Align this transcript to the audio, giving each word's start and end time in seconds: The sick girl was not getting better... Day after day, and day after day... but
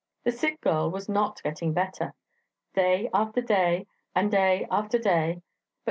The 0.23 0.31
sick 0.31 0.59
girl 0.61 0.89
was 0.89 1.07
not 1.07 1.43
getting 1.43 1.73
better... 1.73 2.15
Day 2.73 3.07
after 3.13 3.39
day, 3.39 3.85
and 4.15 4.31
day 4.31 4.65
after 4.71 4.97
day... 4.97 5.33
but 5.35 5.43